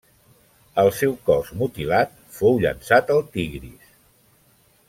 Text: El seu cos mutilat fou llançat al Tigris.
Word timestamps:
El 0.83 0.89
seu 0.99 1.13
cos 1.27 1.51
mutilat 1.59 2.17
fou 2.39 2.59
llançat 2.65 3.15
al 3.17 3.25
Tigris. 3.37 3.97